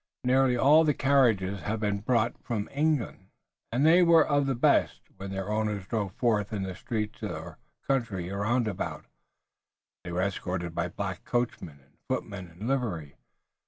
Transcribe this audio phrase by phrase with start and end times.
[0.23, 3.29] Nearly all the carriages had been brought from London,
[3.71, 4.99] and they were of the best.
[5.17, 9.05] When their owners drove forth in the streets or the country roundabout
[10.03, 13.13] they were escorted by black coachmen and footmen in livery.